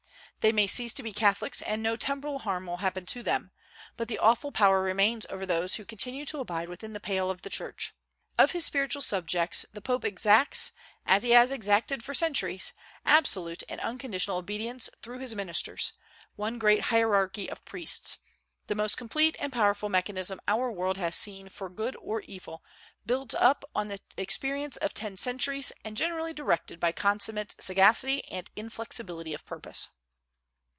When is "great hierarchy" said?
16.57-17.47